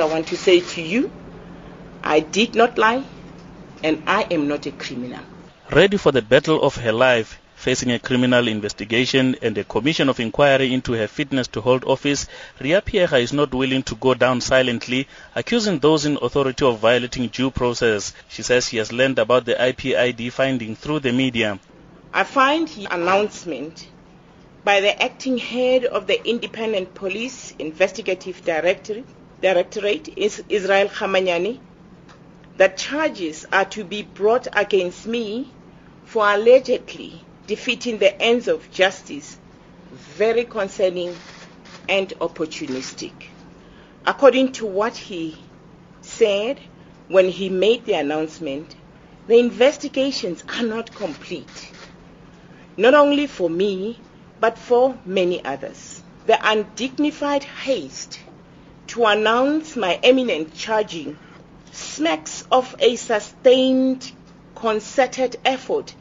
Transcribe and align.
I 0.00 0.04
want 0.04 0.28
to 0.28 0.36
say 0.36 0.60
to 0.60 0.80
you, 0.80 1.10
I 2.04 2.20
did 2.20 2.54
not 2.54 2.78
lie 2.78 3.02
and 3.82 4.00
I 4.06 4.28
am 4.30 4.46
not 4.46 4.64
a 4.66 4.70
criminal. 4.70 5.18
Ready 5.72 5.96
for 5.96 6.12
the 6.12 6.22
battle 6.22 6.62
of 6.62 6.76
her 6.76 6.92
life, 6.92 7.40
facing 7.56 7.90
a 7.90 7.98
criminal 7.98 8.46
investigation 8.46 9.34
and 9.42 9.58
a 9.58 9.64
commission 9.64 10.08
of 10.08 10.20
inquiry 10.20 10.72
into 10.72 10.92
her 10.92 11.08
fitness 11.08 11.48
to 11.48 11.60
hold 11.60 11.82
office, 11.84 12.28
Riya 12.60 12.80
Phiyega 12.80 13.20
is 13.20 13.32
not 13.32 13.52
willing 13.52 13.82
to 13.82 13.96
go 13.96 14.14
down 14.14 14.40
silently, 14.40 15.08
accusing 15.34 15.80
those 15.80 16.06
in 16.06 16.16
authority 16.22 16.64
of 16.64 16.78
violating 16.78 17.26
due 17.26 17.50
process. 17.50 18.14
She 18.28 18.42
says 18.42 18.68
she 18.68 18.76
has 18.76 18.92
learned 18.92 19.18
about 19.18 19.46
the 19.46 19.54
IPID 19.54 20.30
finding 20.30 20.76
through 20.76 21.00
the 21.00 21.12
media. 21.12 21.58
I 22.14 22.22
find 22.22 22.68
the 22.68 22.86
announcement 22.88 23.88
by 24.62 24.80
the 24.80 25.02
acting 25.02 25.38
head 25.38 25.86
of 25.86 26.06
the 26.06 26.24
Independent 26.24 26.94
Police 26.94 27.52
Investigative 27.58 28.44
Directorate, 28.44 29.06
Directorate 29.40 30.08
Israel 30.16 30.88
Kgamanyane, 30.88 31.60
that 32.56 32.76
charges 32.76 33.46
are 33.52 33.66
to 33.66 33.84
be 33.84 34.02
brought 34.02 34.48
against 34.52 35.06
me 35.06 35.54
for 36.04 36.28
allegedly 36.28 37.22
defeating 37.46 37.98
the 37.98 38.20
ends 38.20 38.48
of 38.48 38.68
justice 38.72 39.36
very 39.92 40.44
concerning 40.44 41.22
and 41.88 42.08
opportunistic. 42.20 43.12
According 44.04 44.52
to 44.54 44.66
what 44.66 44.96
he 44.96 45.36
said 46.00 46.60
when 47.06 47.28
he 47.28 47.48
made 47.48 47.86
the 47.86 47.92
announcement, 47.94 48.74
the 49.28 49.38
investigations 49.38 50.42
are 50.48 50.64
not 50.64 50.94
complete, 50.94 51.72
not 52.76 52.94
only 52.94 53.26
for 53.26 53.48
me, 53.48 54.00
but 54.40 54.58
for 54.58 54.98
many 55.04 55.44
others. 55.44 56.02
The 56.26 56.38
undignified 56.42 57.44
haste 57.44 58.18
to 58.88 59.04
announce 59.06 59.76
my 59.76 59.98
eminent 60.02 60.54
charging 60.54 61.16
smacks 61.72 62.44
of 62.50 62.74
a 62.80 62.96
sustained, 62.96 64.12
concerted 64.54 65.36
effort 65.44 65.94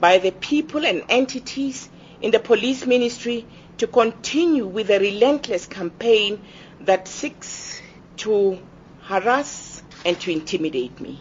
by 0.00 0.18
the 0.18 0.30
people 0.30 0.84
and 0.86 1.04
entities 1.08 1.88
in 2.20 2.30
the 2.30 2.38
police 2.38 2.86
ministry 2.86 3.46
to 3.78 3.86
continue 3.86 4.66
with 4.66 4.90
a 4.90 4.98
relentless 4.98 5.66
campaign 5.66 6.40
that 6.80 7.06
seeks 7.08 7.80
to 8.16 8.58
harass 9.02 9.82
and 10.04 10.18
to 10.20 10.30
intimidate 10.32 11.00
me. 11.00 11.20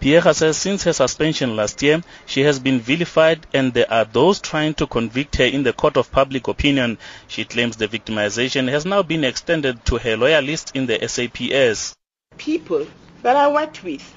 Phiyega 0.00 0.32
says 0.32 0.56
since 0.56 0.84
her 0.84 0.92
suspension 0.92 1.56
last 1.56 1.82
year, 1.82 2.00
she 2.24 2.42
has 2.42 2.60
been 2.60 2.78
vilified 2.78 3.44
and 3.52 3.74
there 3.74 3.90
are 3.92 4.04
those 4.04 4.40
trying 4.40 4.74
to 4.74 4.86
convict 4.86 5.34
her 5.36 5.44
in 5.44 5.64
the 5.64 5.72
court 5.72 5.96
of 5.96 6.12
public 6.12 6.46
opinion. 6.46 6.98
She 7.26 7.44
claims 7.44 7.76
the 7.76 7.88
victimization 7.88 8.68
has 8.68 8.86
now 8.86 9.02
been 9.02 9.24
extended 9.24 9.84
to 9.86 9.98
her 9.98 10.16
loyalists 10.16 10.70
in 10.72 10.86
the 10.86 11.00
SAPS. 11.08 11.94
People 12.36 12.86
that 13.22 13.34
I 13.34 13.48
worked 13.52 13.82
with 13.82 14.14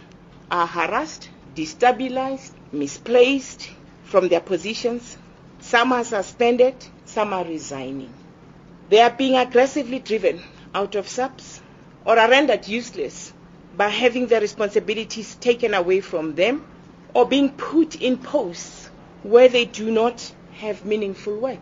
are 0.51 0.67
harassed, 0.67 1.29
destabilized, 1.55 2.51
misplaced, 2.71 3.71
from 4.03 4.27
their 4.27 4.41
positions. 4.41 5.17
Some 5.61 5.93
are 5.93 6.03
suspended, 6.03 6.75
some 7.05 7.33
are 7.33 7.45
resigning. 7.45 8.13
They 8.89 8.99
are 9.01 9.09
being 9.09 9.35
aggressively 9.35 9.97
driven 9.97 10.43
out 10.75 10.93
of 10.93 11.07
SAPS 11.07 11.61
or 12.05 12.19
are 12.19 12.29
rendered 12.29 12.67
useless 12.67 13.30
by 13.77 13.87
having 13.87 14.27
their 14.27 14.41
responsibilities 14.41 15.35
taken 15.35 15.73
away 15.73 16.01
from 16.01 16.35
them 16.35 16.65
or 17.13 17.25
being 17.27 17.49
put 17.49 17.95
in 17.95 18.17
posts 18.17 18.89
where 19.23 19.47
they 19.49 19.65
do 19.65 19.91
not 19.91 20.33
have 20.53 20.85
meaningful 20.85 21.37
work. 21.39 21.59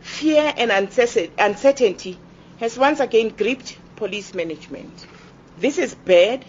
Fear 0.00 0.54
and 0.56 0.70
uncertainty 0.70 2.18
has 2.58 2.78
once 2.78 3.00
again 3.00 3.28
gripped 3.30 3.78
police 3.96 4.34
management. 4.34 5.06
This 5.56 5.78
is 5.78 5.94
bad 5.94 6.44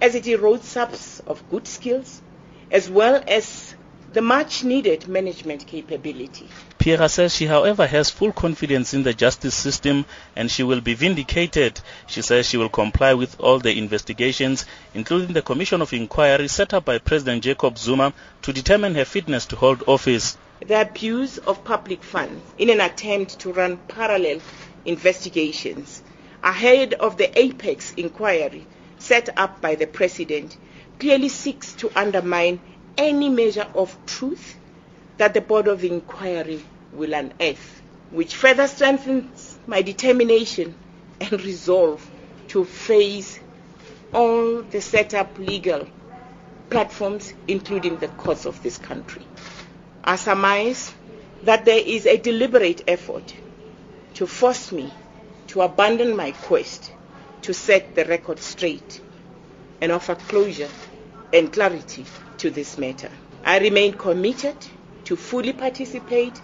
as 0.00 0.14
it 0.14 0.24
erodes 0.24 0.62
SAPS 0.64 1.20
of 1.20 1.48
good 1.50 1.66
skills 1.66 2.22
as 2.70 2.88
well 2.88 3.22
as 3.26 3.74
the 4.12 4.22
much 4.22 4.64
needed 4.64 5.08
management 5.08 5.66
capability. 5.66 6.48
Phiyega 6.80 7.10
says 7.10 7.36
she, 7.36 7.44
however, 7.44 7.86
has 7.86 8.08
full 8.08 8.32
confidence 8.32 8.94
in 8.94 9.02
the 9.02 9.12
justice 9.12 9.54
system 9.54 10.06
and 10.34 10.50
she 10.50 10.62
will 10.62 10.80
be 10.80 10.94
vindicated. 10.94 11.78
She 12.06 12.22
says 12.22 12.46
she 12.46 12.56
will 12.56 12.70
comply 12.70 13.12
with 13.12 13.38
all 13.38 13.58
the 13.58 13.76
investigations, 13.76 14.64
including 14.94 15.34
the 15.34 15.42
Commission 15.42 15.82
of 15.82 15.92
Inquiry 15.92 16.48
set 16.48 16.72
up 16.72 16.86
by 16.86 16.96
President 16.96 17.42
Jacob 17.44 17.76
Zuma 17.76 18.14
to 18.40 18.54
determine 18.54 18.94
her 18.94 19.04
fitness 19.04 19.44
to 19.46 19.56
hold 19.56 19.84
office. 19.86 20.38
The 20.66 20.80
abuse 20.80 21.36
of 21.36 21.64
public 21.64 22.02
funds 22.02 22.42
in 22.56 22.70
an 22.70 22.80
attempt 22.80 23.38
to 23.40 23.52
run 23.52 23.76
parallel 23.76 24.40
investigations 24.86 26.02
ahead 26.42 26.94
of 26.94 27.18
the 27.18 27.38
apex 27.38 27.92
inquiry 27.98 28.66
set 28.98 29.28
up 29.38 29.60
by 29.60 29.74
the 29.74 29.86
President 29.86 30.56
clearly 30.98 31.28
seeks 31.28 31.74
to 31.74 31.92
undermine 31.94 32.58
any 32.96 33.28
measure 33.28 33.66
of 33.74 33.94
truth 34.06 34.56
that 35.20 35.34
the 35.34 35.40
Board 35.42 35.68
of 35.68 35.84
Inquiry 35.84 36.64
will 36.94 37.12
unearth, 37.12 37.82
which 38.10 38.34
further 38.34 38.66
strengthens 38.66 39.58
my 39.66 39.82
determination 39.82 40.74
and 41.20 41.32
resolve 41.44 42.00
to 42.48 42.64
face 42.64 43.38
all 44.14 44.62
the 44.62 44.80
set 44.80 45.12
up 45.12 45.36
legal 45.38 45.86
platforms, 46.70 47.34
including 47.46 47.98
the 47.98 48.08
courts 48.08 48.46
of 48.46 48.62
this 48.62 48.78
country. 48.78 49.20
I 50.02 50.16
surmise 50.16 50.90
that 51.42 51.66
there 51.66 51.82
is 51.84 52.06
a 52.06 52.16
deliberate 52.16 52.84
effort 52.88 53.34
to 54.14 54.26
force 54.26 54.72
me 54.72 54.90
to 55.48 55.60
abandon 55.60 56.16
my 56.16 56.30
quest 56.30 56.90
to 57.42 57.52
set 57.52 57.94
the 57.94 58.06
record 58.06 58.38
straight 58.38 59.02
and 59.82 59.92
offer 59.92 60.14
closure 60.14 60.70
and 61.30 61.52
clarity 61.52 62.06
to 62.38 62.48
this 62.48 62.78
matter. 62.78 63.10
I 63.44 63.58
remain 63.58 63.92
committed 63.92 64.56
to 65.04 65.16
fully 65.16 65.52
participate 65.52 66.40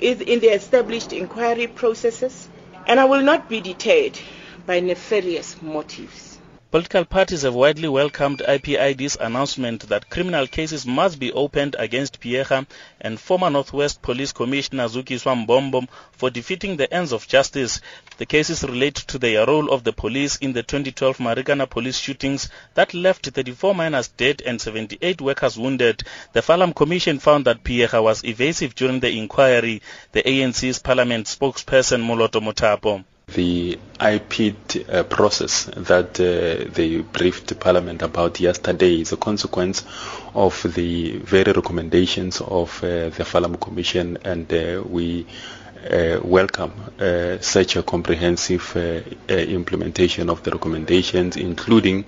in 0.00 0.40
the 0.40 0.48
established 0.48 1.12
inquiry 1.12 1.66
processes 1.66 2.48
and 2.86 2.98
I 2.98 3.04
will 3.04 3.22
not 3.22 3.48
be 3.48 3.60
deterred 3.60 4.18
by 4.66 4.80
nefarious 4.80 5.60
motives. 5.62 6.38
Political 6.70 7.06
parties 7.06 7.42
have 7.42 7.54
widely 7.54 7.88
welcomed 7.88 8.42
IPID's 8.46 9.16
announcement 9.20 9.88
that 9.88 10.08
criminal 10.08 10.46
cases 10.46 10.86
must 10.86 11.18
be 11.18 11.32
opened 11.32 11.74
against 11.76 12.20
Phiyega 12.20 12.64
and 13.00 13.18
former 13.18 13.50
Northwest 13.50 14.00
Police 14.02 14.30
Commissioner 14.30 14.84
Zuki 14.88 15.18
Mbombo 15.18 15.88
for 16.12 16.30
defeating 16.30 16.76
the 16.76 16.92
ends 16.94 17.10
of 17.12 17.26
justice. 17.26 17.80
The 18.20 18.26
cases 18.26 18.62
relate 18.62 18.96
to 18.96 19.18
the 19.18 19.36
role 19.48 19.70
of 19.72 19.82
the 19.82 19.94
police 19.94 20.36
in 20.36 20.52
the 20.52 20.62
2012 20.62 21.16
Marikana 21.20 21.66
police 21.66 21.96
shootings 21.96 22.50
that 22.74 22.92
left 22.92 23.24
34 23.30 23.74
miners 23.74 24.08
dead 24.08 24.42
and 24.44 24.60
78 24.60 25.22
workers 25.22 25.56
wounded. 25.56 26.02
The 26.34 26.42
Farlam 26.42 26.74
Commission 26.76 27.18
found 27.18 27.46
that 27.46 27.64
Phiyega 27.64 28.02
was 28.02 28.22
evasive 28.22 28.74
during 28.74 29.00
the 29.00 29.10
inquiry. 29.10 29.80
The 30.12 30.22
ANC's 30.22 30.80
parliament 30.80 31.28
spokesperson 31.28 32.02
Moloto 32.04 32.42
Mothapo 32.42 33.04
the 33.28 33.78
IP 34.00 34.56
uh, 34.88 35.04
process 35.04 35.64
that 35.76 36.18
uh, 36.20 36.68
they 36.74 36.98
briefed 36.98 37.58
Parliament 37.60 38.02
about 38.02 38.40
yesterday 38.40 39.00
is 39.00 39.12
a 39.12 39.16
consequence 39.16 39.84
of 40.34 40.60
the 40.74 41.16
very 41.18 41.52
recommendations 41.52 42.40
of 42.40 42.82
uh, 42.82 43.08
the 43.08 43.24
Farlam 43.24 43.58
Commission, 43.60 44.18
and 44.24 44.52
uh, 44.52 44.82
we 44.84 45.26
Uh, 45.82 46.20
welcome 46.22 46.72
uh, 47.00 47.38
such 47.40 47.74
a 47.76 47.82
comprehensive 47.82 48.76
uh, 48.76 49.00
uh, 49.30 49.34
implementation 49.34 50.28
of 50.28 50.42
the 50.42 50.50
recommendations, 50.50 51.36
including 51.38 52.04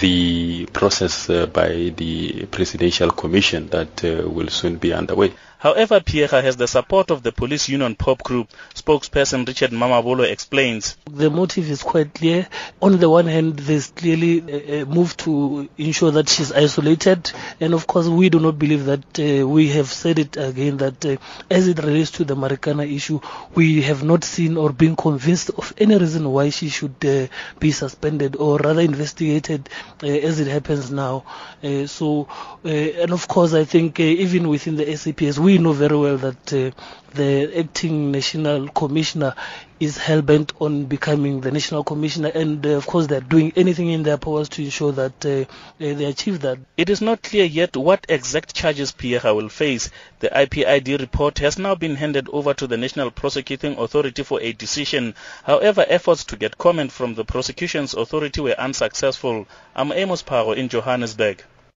the 0.00 0.66
process 0.72 1.28
by 1.52 1.92
the 1.96 2.44
Presidential 2.46 3.10
Commission 3.12 3.68
that 3.68 4.02
will 4.02 4.48
soon 4.48 4.78
be 4.78 4.92
underway. 4.92 5.32
However, 5.64 5.98
Phiyega 6.00 6.42
has 6.42 6.58
the 6.58 6.68
support 6.68 7.10
of 7.10 7.22
the 7.22 7.32
police 7.32 7.70
union 7.70 7.96
POPCRU. 7.96 8.46
Spokesperson 8.74 9.46
Richard 9.46 9.70
Mamabolo 9.70 10.30
explains. 10.30 10.98
The 11.10 11.30
motive 11.30 11.70
is 11.70 11.82
quite 11.82 12.12
clear. 12.12 12.46
On 12.82 12.98
the 12.98 13.08
one 13.08 13.24
hand, 13.24 13.60
there's 13.60 13.86
clearly 13.86 14.80
a 14.80 14.84
move 14.84 15.16
to 15.24 15.70
ensure 15.78 16.10
that 16.10 16.28
she's 16.28 16.52
isolated. 16.52 17.32
And 17.60 17.72
of 17.72 17.86
course, 17.86 18.08
we 18.08 18.28
do 18.28 18.40
not 18.40 18.58
believe 18.58 18.84
that 18.84 19.18
uh, 19.18 19.48
we 19.48 19.68
have 19.68 19.90
said 19.90 20.18
it 20.18 20.36
again 20.36 20.76
that 20.76 21.02
uh, 21.06 21.16
as 21.50 21.66
it 21.66 21.78
relates 21.78 22.10
to 22.10 22.24
the 22.24 22.36
Marikana 22.36 22.84
issue, 22.94 23.20
we 23.54 23.80
have 23.80 24.04
not 24.04 24.22
seen 24.22 24.58
or 24.58 24.70
been 24.70 24.96
convinced 24.96 25.48
of 25.56 25.72
any 25.78 25.96
reason 25.96 26.30
why 26.30 26.50
she 26.50 26.68
should 26.68 26.96
uh, 27.06 27.26
be 27.58 27.72
suspended 27.72 28.36
or 28.36 28.58
rather 28.58 28.82
investigated 28.82 29.70
uh, 30.02 30.08
as 30.08 30.40
it 30.40 30.46
happens 30.46 30.90
now. 30.90 31.24
Uh, 31.62 31.86
so, 31.86 32.28
uh, 32.66 32.68
and 32.68 33.12
of 33.12 33.26
course, 33.28 33.54
I 33.54 33.64
think 33.64 33.98
even 33.98 34.50
within 34.50 34.76
the 34.76 34.94
SAPS, 34.94 35.38
we 35.38 35.53
we 35.54 35.58
know 35.58 35.72
very 35.72 35.96
well 35.96 36.16
that 36.16 36.52
uh, 36.52 36.70
the 37.14 37.56
acting 37.60 38.10
national 38.10 38.66
commissioner 38.70 39.32
is 39.78 39.96
hell 39.96 40.20
bent 40.20 40.52
on 40.60 40.86
becoming 40.86 41.40
the 41.42 41.52
national 41.52 41.84
commissioner, 41.84 42.28
and 42.34 42.66
uh, 42.66 42.70
of 42.70 42.84
course 42.88 43.06
they're 43.06 43.20
doing 43.20 43.52
anything 43.54 43.88
in 43.88 44.02
their 44.02 44.16
powers 44.16 44.48
to 44.48 44.64
ensure 44.64 44.90
that 44.90 45.24
uh, 45.24 45.44
they 45.78 46.06
achieve 46.06 46.40
that. 46.40 46.58
It 46.76 46.90
is 46.90 47.00
not 47.00 47.22
clear 47.22 47.44
yet 47.44 47.76
what 47.76 48.04
exact 48.08 48.52
charges 48.52 48.90
Phiyega 48.90 49.32
will 49.36 49.48
face. 49.48 49.90
The 50.18 50.30
IPID 50.30 50.98
report 50.98 51.38
has 51.38 51.56
now 51.56 51.76
been 51.76 51.94
handed 51.94 52.28
over 52.30 52.52
to 52.54 52.66
the 52.66 52.76
National 52.76 53.12
Prosecuting 53.12 53.78
Authority 53.78 54.24
for 54.24 54.40
a 54.40 54.52
decision. 54.52 55.14
However, 55.44 55.84
efforts 55.88 56.24
to 56.24 56.36
get 56.36 56.58
comment 56.58 56.90
from 56.90 57.14
the 57.14 57.24
prosecution's 57.24 57.94
authority 57.94 58.40
were 58.40 58.58
unsuccessful. 58.58 59.46
I'm 59.76 59.92
Amos 59.92 60.24
Phago 60.24 60.56
in 60.56 60.68
Johannesburg. 60.68 61.44